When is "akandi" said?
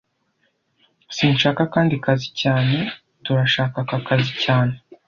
1.67-1.95